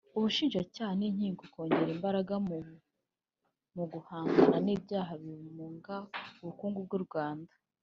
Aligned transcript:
ubushinjacyaha 0.17 0.93
n’inkiko 0.99 1.43
kongera 1.53 1.91
imbaraga 1.95 2.33
mu 3.75 3.83
guhangana 3.91 4.57
n’ibyaha 4.65 5.11
bimunga 5.23 5.95
ubukungu 6.41 6.79
bw’u 6.87 7.01
Rwanda 7.07 7.53